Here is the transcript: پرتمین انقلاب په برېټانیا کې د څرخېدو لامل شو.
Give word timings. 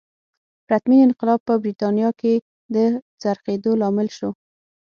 پرتمین 0.67 0.99
انقلاب 1.03 1.39
په 1.47 1.53
برېټانیا 1.63 2.09
کې 2.19 2.33
د 2.75 2.75
څرخېدو 3.21 3.71
لامل 3.81 4.07
شو. 4.17 4.29